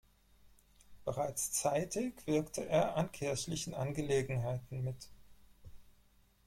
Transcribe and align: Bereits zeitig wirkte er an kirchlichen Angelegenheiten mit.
Bereits 1.05 1.51
zeitig 1.51 2.25
wirkte 2.25 2.67
er 2.67 2.95
an 2.97 3.11
kirchlichen 3.11 3.75
Angelegenheiten 3.75 4.83
mit. 4.83 5.09